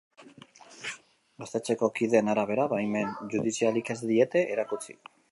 [1.43, 4.97] Gaztetxeko kideen arabera, baimen judizialik ez diete erakutsi.